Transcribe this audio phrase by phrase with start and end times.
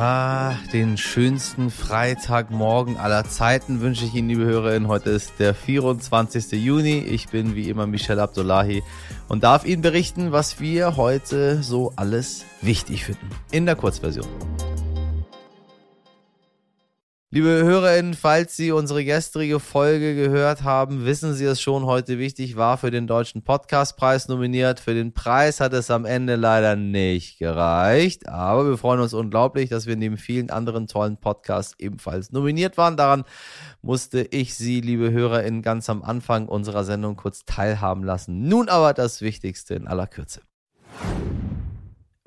[0.00, 4.88] Ja, den schönsten Freitagmorgen aller Zeiten wünsche ich Ihnen, liebe Hörerinnen.
[4.88, 6.52] Heute ist der 24.
[6.52, 7.00] Juni.
[7.00, 8.82] Ich bin wie immer Michel Abdullahi
[9.28, 13.28] und darf Ihnen berichten, was wir heute so alles wichtig finden.
[13.50, 14.26] In der Kurzversion.
[17.32, 22.56] Liebe HörerInnen, falls Sie unsere gestrige Folge gehört haben, wissen Sie es schon, heute wichtig
[22.56, 24.80] war für den Deutschen Podcastpreis nominiert.
[24.80, 29.70] Für den Preis hat es am Ende leider nicht gereicht, aber wir freuen uns unglaublich,
[29.70, 32.96] dass wir neben vielen anderen tollen Podcasts ebenfalls nominiert waren.
[32.96, 33.22] Daran
[33.80, 38.48] musste ich Sie, liebe HörerInnen, ganz am Anfang unserer Sendung kurz teilhaben lassen.
[38.48, 40.40] Nun aber das Wichtigste in aller Kürze.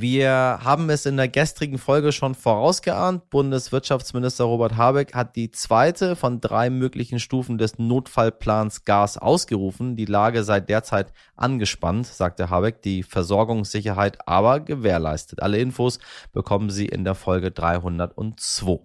[0.00, 3.28] Wir haben es in der gestrigen Folge schon vorausgeahnt.
[3.28, 9.96] Bundeswirtschaftsminister Robert Habeck hat die zweite von drei möglichen Stufen des Notfallplans Gas ausgerufen.
[9.96, 15.42] Die Lage sei derzeit angespannt, sagte Habeck, die Versorgungssicherheit aber gewährleistet.
[15.42, 15.98] Alle Infos
[16.32, 18.78] bekommen Sie in der Folge 302.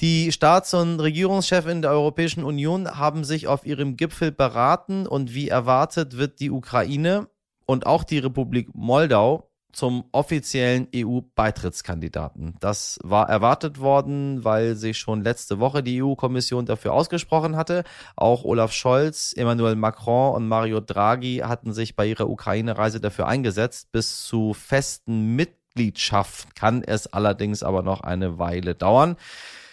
[0.00, 5.48] Die Staats- und Regierungschefin der Europäischen Union haben sich auf ihrem Gipfel beraten und wie
[5.48, 7.26] erwartet wird die Ukraine
[7.66, 12.56] und auch die Republik Moldau zum offiziellen EU-Beitrittskandidaten.
[12.60, 17.84] Das war erwartet worden, weil sich schon letzte Woche die EU-Kommission dafür ausgesprochen hatte.
[18.16, 23.92] Auch Olaf Scholz, Emmanuel Macron und Mario Draghi hatten sich bei ihrer Ukraine-Reise dafür eingesetzt.
[23.92, 29.16] Bis zu festen Mitgliedschaft kann es allerdings aber noch eine Weile dauern.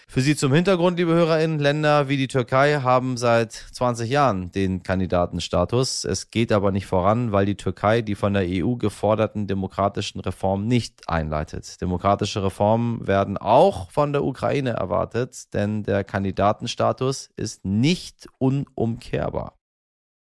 [0.08, 4.82] Für Sie zum Hintergrund, liebe HörerInnen, Länder wie die Türkei haben seit 20 Jahren den
[4.82, 6.06] Kandidatenstatus.
[6.06, 10.68] Es geht aber nicht voran, weil die Türkei die von der EU geforderten demokratischen Reformen
[10.68, 11.82] nicht einleitet.
[11.82, 19.58] Demokratische Reformen werden auch von der Ukraine erwartet, denn der Kandidatenstatus ist nicht unumkehrbar.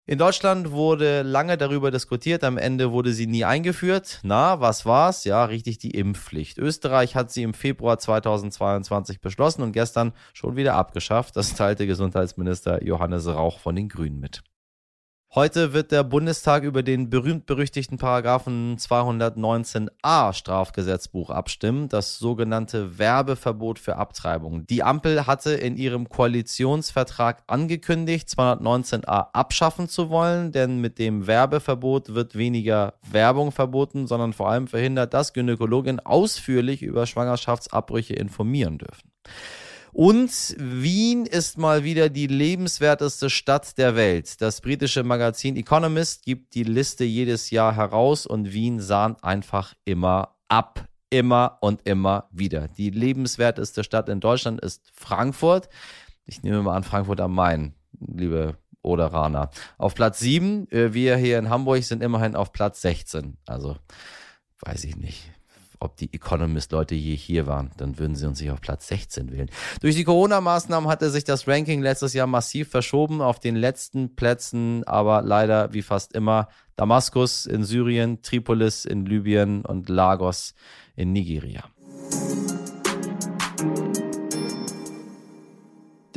[0.10, 4.22] In Deutschland wurde lange darüber diskutiert, am Ende wurde sie nie eingeführt.
[4.24, 5.26] Na, was war's?
[5.26, 6.58] Ja, richtig die Impfpflicht.
[6.58, 11.36] Österreich hat sie im Februar 2022 beschlossen und gestern schon wieder abgeschafft.
[11.36, 14.44] Das teilte Gesundheitsminister Johannes Rauch von den Grünen mit.
[15.36, 23.98] Heute wird der Bundestag über den berühmt-berüchtigten Paragraphen 219a Strafgesetzbuch abstimmen, das sogenannte Werbeverbot für
[23.98, 24.66] Abtreibung.
[24.68, 32.16] Die Ampel hatte in ihrem Koalitionsvertrag angekündigt, 219a abschaffen zu wollen, denn mit dem Werbeverbot
[32.16, 39.12] wird weniger Werbung verboten, sondern vor allem verhindert, dass Gynäkologen ausführlich über Schwangerschaftsabbrüche informieren dürfen.
[39.98, 44.40] Und Wien ist mal wieder die lebenswerteste Stadt der Welt.
[44.42, 50.36] Das britische Magazin Economist gibt die Liste jedes Jahr heraus und Wien sahnt einfach immer
[50.50, 50.88] ab.
[51.10, 52.68] Immer und immer wieder.
[52.68, 55.68] Die lebenswerteste Stadt in Deutschland ist Frankfurt.
[56.26, 59.50] Ich nehme mal an, Frankfurt am Main, liebe Oderaner.
[59.80, 63.38] Auf Platz 7, äh, wir hier in Hamburg sind immerhin auf Platz 16.
[63.48, 63.78] Also,
[64.60, 65.32] weiß ich nicht
[65.80, 69.50] ob die Economist-Leute je hier waren, dann würden sie uns sich auf Platz 16 wählen.
[69.82, 74.84] Durch die Corona-Maßnahmen hatte sich das Ranking letztes Jahr massiv verschoben auf den letzten Plätzen,
[74.86, 80.54] aber leider wie fast immer Damaskus in Syrien, Tripolis in Libyen und Lagos
[80.96, 81.64] in Nigeria.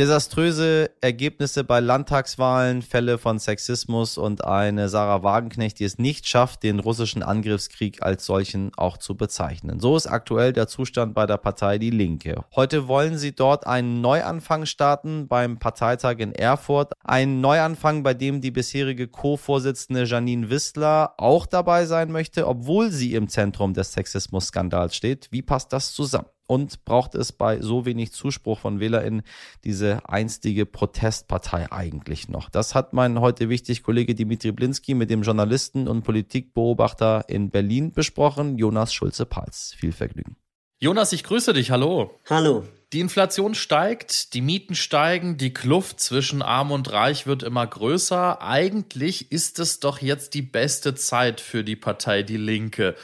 [0.00, 6.62] Desaströse Ergebnisse bei Landtagswahlen, Fälle von Sexismus und eine Sarah Wagenknecht, die es nicht schafft,
[6.62, 9.78] den russischen Angriffskrieg als solchen auch zu bezeichnen.
[9.78, 12.42] So ist aktuell der Zustand bei der Partei Die Linke.
[12.56, 16.94] Heute wollen sie dort einen Neuanfang starten beim Parteitag in Erfurt.
[17.04, 23.12] Ein Neuanfang, bei dem die bisherige Co-Vorsitzende Janine Wissler auch dabei sein möchte, obwohl sie
[23.12, 25.28] im Zentrum des Sexismus-Skandals steht.
[25.30, 26.28] Wie passt das zusammen?
[26.50, 29.22] Und braucht es bei so wenig Zuspruch von WählerInnen
[29.62, 32.50] diese einstige Protestpartei eigentlich noch?
[32.50, 37.92] Das hat mein heute wichtig Kollege Dimitri Blinski mit dem Journalisten und Politikbeobachter in Berlin
[37.92, 39.74] besprochen, Jonas Schulze-Pals.
[39.78, 40.34] Viel Vergnügen.
[40.80, 41.70] Jonas, ich grüße dich.
[41.70, 42.18] Hallo.
[42.28, 42.64] Hallo.
[42.92, 48.42] Die Inflation steigt, die Mieten steigen, die Kluft zwischen Arm und Reich wird immer größer.
[48.42, 52.96] Eigentlich ist es doch jetzt die beste Zeit für die Partei Die Linke.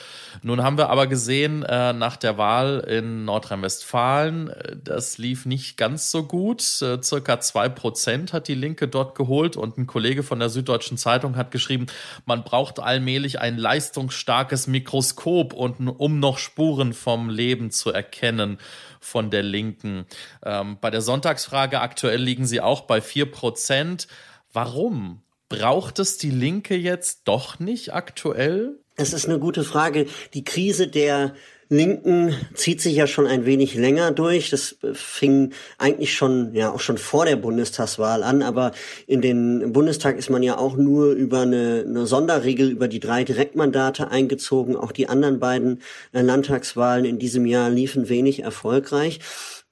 [0.43, 5.77] Nun haben wir aber gesehen, äh, nach der Wahl in Nordrhein-Westfalen, äh, das lief nicht
[5.77, 6.63] ganz so gut.
[6.83, 10.99] Äh, circa zwei Prozent hat die Linke dort geholt und ein Kollege von der Süddeutschen
[10.99, 11.87] Zeitung hat geschrieben,
[12.25, 18.59] man braucht allmählich ein leistungsstarkes Mikroskop, um noch Spuren vom Leben zu erkennen
[19.07, 19.76] von der Linken.
[19.85, 24.09] Ähm, bei der Sonntagsfrage aktuell liegen sie auch bei 4 Prozent.
[24.53, 25.23] Warum?
[25.49, 28.81] Braucht es die Linke jetzt doch nicht aktuell?
[28.97, 30.07] Es ist eine gute Frage.
[30.35, 31.35] Die Krise der
[31.69, 34.51] Linken zieht sich ja schon ein wenig länger durch.
[34.51, 38.73] Das fing eigentlich schon, ja, auch schon vor der Bundestagswahl an, aber
[39.07, 43.25] in den Bundestag ist man ja auch nur über eine, eine Sonderregel über die drei
[43.25, 44.77] Direktmandate eingezogen.
[44.77, 45.83] Auch die anderen beiden
[46.13, 49.21] äh, Landtagswahlen in diesem Jahr liefen wenig erfolgreich.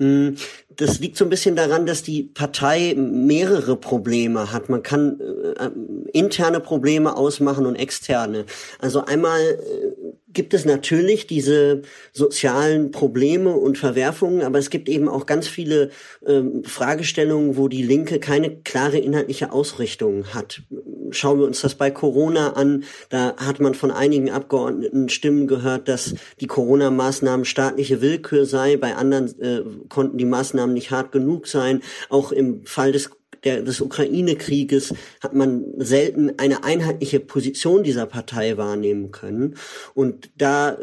[0.01, 0.35] Hm,
[0.75, 4.69] das liegt so ein bisschen daran, dass die Partei mehrere Probleme hat.
[4.69, 5.71] Man kann äh,
[6.13, 8.45] interne Probleme ausmachen und externe.
[8.81, 10.04] Also einmal äh,
[10.35, 11.83] gibt es natürlich diese
[12.13, 15.91] sozialen Probleme und Verwerfungen, aber es gibt eben auch ganz viele
[16.27, 20.63] ähm, Fragestellungen, wo die Linke keine klare inhaltliche Ausrichtung hat.
[21.11, 22.85] Schauen wir uns das bei Corona an.
[23.09, 28.77] Da hat man von einigen Abgeordneten Stimmen gehört, dass die Corona-Maßnahmen staatliche Willkür sei.
[28.77, 31.81] Bei anderen äh, konnten die Maßnahmen nicht hart genug sein.
[32.09, 33.11] Auch im Fall des
[33.45, 39.57] der, des Ukraine-Krieges hat man selten eine einheitliche Position dieser Partei wahrnehmen können.
[39.95, 40.77] Und da äh,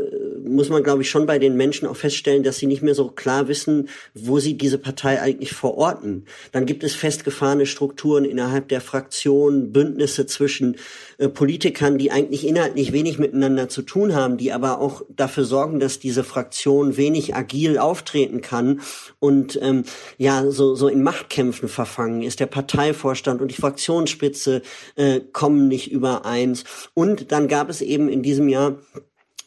[0.44, 3.10] muss man, glaube ich, schon bei den Menschen auch feststellen, dass sie nicht mehr so
[3.10, 6.26] klar wissen, wo sie diese Partei eigentlich verorten.
[6.52, 10.78] Dann gibt es festgefahrene Strukturen innerhalb der Fraktion, Bündnisse zwischen
[11.18, 15.80] äh, Politikern, die eigentlich inhaltlich wenig miteinander zu tun haben, die aber auch dafür sorgen,
[15.80, 18.82] dass diese Fraktion wenig agil auftreten kann
[19.20, 19.84] und ähm,
[20.18, 22.40] ja so so in Machtkämpfen verfangen ist.
[22.40, 24.62] Der Parteivorstand und die Fraktionsspitze
[24.96, 26.64] äh, kommen nicht übereins.
[26.94, 28.78] Und dann gab es eben in diesem Jahr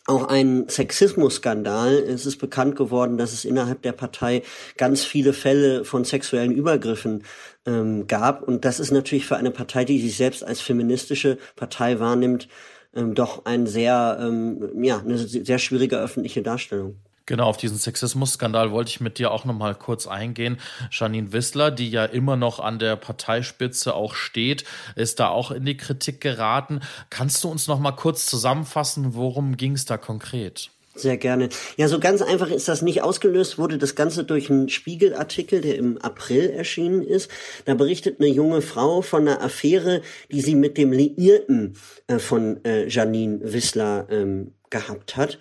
[0.07, 1.95] auch ein Sexismusskandal.
[1.95, 4.43] Es ist bekannt geworden, dass es innerhalb der Partei
[4.77, 7.25] ganz viele Fälle von sexuellen Übergriffen
[7.67, 8.43] ähm, gab.
[8.43, 12.49] Und das ist natürlich für eine Partei, die sich selbst als feministische Partei wahrnimmt,
[12.95, 16.97] ähm, doch ein sehr, ähm, ja, eine sehr schwierige öffentliche Darstellung.
[17.27, 20.59] Genau, auf diesen Sexismus-Skandal wollte ich mit dir auch noch mal kurz eingehen.
[20.91, 25.65] Janine Wissler, die ja immer noch an der Parteispitze auch steht, ist da auch in
[25.65, 26.81] die Kritik geraten.
[27.09, 30.71] Kannst du uns noch mal kurz zusammenfassen, worum ging es da konkret?
[30.97, 31.49] Sehr gerne.
[31.77, 35.77] Ja, so ganz einfach ist das nicht ausgelöst, wurde das Ganze durch einen Spiegelartikel, der
[35.77, 37.31] im April erschienen ist.
[37.65, 41.77] Da berichtet eine junge Frau von einer Affäre, die sie mit dem Liierten
[42.07, 45.39] äh, von äh, Janine Wissler ähm, gehabt hat.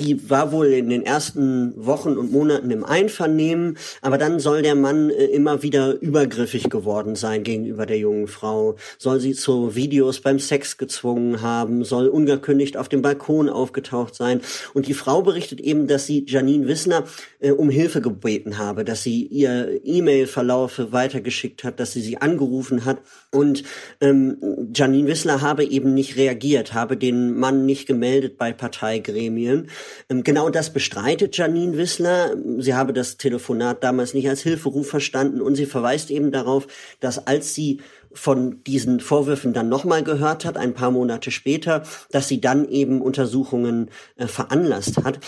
[0.00, 4.74] Die war wohl in den ersten Wochen und Monaten im Einvernehmen, aber dann soll der
[4.74, 10.20] Mann äh, immer wieder übergriffig geworden sein gegenüber der jungen Frau, soll sie zu Videos
[10.20, 14.40] beim Sex gezwungen haben, soll ungekündigt auf dem Balkon aufgetaucht sein.
[14.74, 17.04] Und die Frau berichtet eben, dass sie Janine Wissner
[17.38, 22.84] äh, um Hilfe gebeten habe, dass sie ihr E-Mail-Verlaufe weitergeschickt hat, dass sie sie angerufen
[22.84, 22.98] hat.
[23.30, 23.62] Und
[24.00, 24.38] ähm,
[24.74, 29.68] Janine Wissler habe eben nicht reagiert, habe den Mann nicht gemeldet bei Parteigremien.
[30.08, 32.36] Ähm, genau das bestreitet Janine Wissler.
[32.58, 36.66] Sie habe das Telefonat damals nicht als Hilferuf verstanden und sie verweist eben darauf,
[37.00, 37.80] dass als sie
[38.16, 43.02] von diesen Vorwürfen dann nochmal gehört hat, ein paar Monate später, dass sie dann eben
[43.02, 45.20] Untersuchungen äh, veranlasst hat.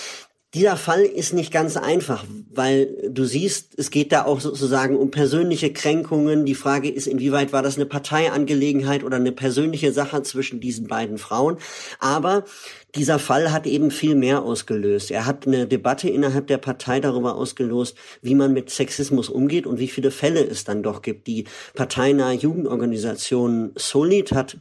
[0.54, 5.10] Dieser Fall ist nicht ganz einfach, weil du siehst, es geht da auch sozusagen um
[5.10, 6.46] persönliche Kränkungen.
[6.46, 11.18] Die Frage ist, inwieweit war das eine Parteiangelegenheit oder eine persönliche Sache zwischen diesen beiden
[11.18, 11.58] Frauen.
[12.00, 12.44] Aber
[12.94, 15.10] dieser Fall hat eben viel mehr ausgelöst.
[15.10, 19.78] Er hat eine Debatte innerhalb der Partei darüber ausgelöst, wie man mit Sexismus umgeht und
[19.78, 21.26] wie viele Fälle es dann doch gibt.
[21.26, 24.56] Die parteinahe Jugendorganisation Solid hat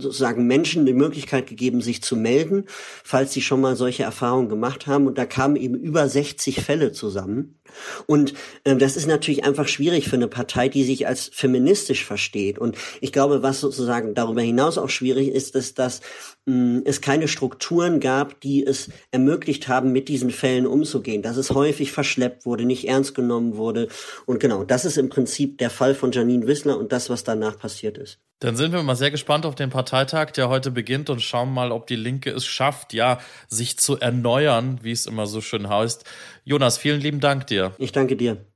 [0.00, 2.64] sozusagen Menschen die Möglichkeit gegeben, sich zu melden,
[3.04, 5.06] falls sie schon mal solche Erfahrungen gemacht haben.
[5.06, 7.57] Und da kamen eben über 60 Fälle zusammen.
[8.06, 8.34] Und
[8.64, 12.58] äh, das ist natürlich einfach schwierig für eine Partei, die sich als feministisch versteht.
[12.58, 16.00] Und ich glaube, was sozusagen darüber hinaus auch schwierig ist, ist, dass
[16.46, 21.22] mh, es keine Strukturen gab, die es ermöglicht haben, mit diesen Fällen umzugehen.
[21.22, 23.88] Dass es häufig verschleppt wurde, nicht ernst genommen wurde.
[24.26, 27.58] Und genau, das ist im Prinzip der Fall von Janine Wissler und das, was danach
[27.58, 28.18] passiert ist.
[28.40, 31.72] Dann sind wir mal sehr gespannt auf den Parteitag, der heute beginnt und schauen mal,
[31.72, 36.04] ob die Linke es schafft, ja, sich zu erneuern, wie es immer so schön heißt.
[36.48, 37.74] Jonas, vielen lieben Dank dir.
[37.76, 38.46] Ich danke dir.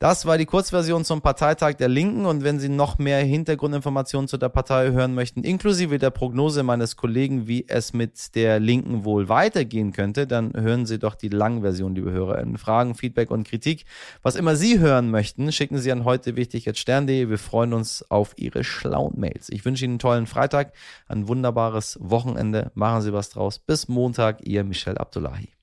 [0.00, 4.36] Das war die Kurzversion zum Parteitag der Linken und wenn Sie noch mehr Hintergrundinformationen zu
[4.36, 9.28] der Partei hören möchten, inklusive der Prognose meines Kollegen, wie es mit der Linken wohl
[9.28, 12.58] weitergehen könnte, dann hören Sie doch die Langversion, liebe HörerInnen.
[12.58, 13.86] Fragen, Feedback und Kritik,
[14.22, 17.28] was immer Sie hören möchten, schicken Sie an heute wichtig stern.de.
[17.28, 19.48] Wir freuen uns auf Ihre schlauen Mails.
[19.48, 20.74] Ich wünsche Ihnen einen tollen Freitag,
[21.08, 22.70] ein wunderbares Wochenende.
[22.74, 23.58] Machen Sie was draus.
[23.58, 25.57] Bis Montag, Ihr Michel Abdullahi.